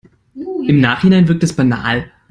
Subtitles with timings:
[0.65, 2.11] Im Nachhinein wirkt es banal.